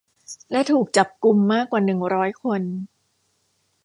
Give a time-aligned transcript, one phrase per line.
[0.51, 2.61] และถูกจับกุมมากกว่าหนึ่งร้อยคน